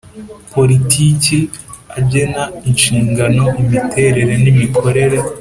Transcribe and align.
Politiki 0.53 1.37
agena 1.99 2.43
inshingano 2.69 3.43
imiterere 3.61 4.33
n 4.43 4.45
imikorere 4.53 5.17